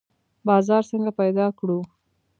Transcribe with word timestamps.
بازار 0.47 0.83
څنګه 0.91 1.11
پیدا 1.19 1.47
کړو؟ 1.59 1.79